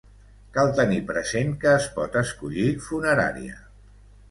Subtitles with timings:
[0.53, 3.63] Cal tenir present que es pot escollir funerària.